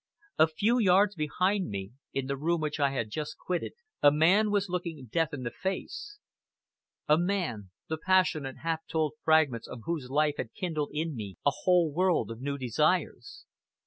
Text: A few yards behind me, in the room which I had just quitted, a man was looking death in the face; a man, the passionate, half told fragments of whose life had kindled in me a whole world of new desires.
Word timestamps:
A 0.39 0.47
few 0.47 0.79
yards 0.79 1.13
behind 1.13 1.69
me, 1.69 1.91
in 2.11 2.25
the 2.25 2.35
room 2.35 2.59
which 2.59 2.79
I 2.79 2.89
had 2.89 3.11
just 3.11 3.37
quitted, 3.37 3.73
a 4.01 4.11
man 4.11 4.49
was 4.49 4.67
looking 4.67 5.05
death 5.11 5.31
in 5.31 5.43
the 5.43 5.51
face; 5.51 6.17
a 7.07 7.19
man, 7.19 7.69
the 7.87 7.99
passionate, 8.03 8.57
half 8.63 8.79
told 8.87 9.13
fragments 9.23 9.67
of 9.67 9.81
whose 9.85 10.09
life 10.09 10.37
had 10.37 10.55
kindled 10.55 10.89
in 10.91 11.13
me 11.15 11.37
a 11.45 11.51
whole 11.65 11.93
world 11.93 12.31
of 12.31 12.41
new 12.41 12.57
desires. 12.57 13.45